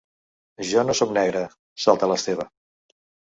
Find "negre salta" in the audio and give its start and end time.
1.17-2.09